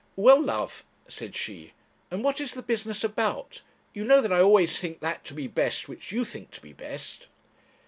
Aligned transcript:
'Well, 0.15 0.41
love,' 0.41 0.83
said 1.07 1.35
she, 1.35 1.73
'and 2.09 2.23
what 2.23 2.41
is 2.41 2.55
the 2.55 2.63
business 2.63 3.03
about? 3.03 3.61
You 3.93 4.03
know 4.03 4.19
that 4.21 4.33
I 4.33 4.39
always 4.41 4.79
think 4.79 4.99
that 5.01 5.23
to 5.25 5.35
be 5.35 5.45
best 5.45 5.87
which 5.87 6.11
you 6.11 6.25
think 6.25 6.49
to 6.53 6.59
be 6.59 6.73
best.' 6.73 7.27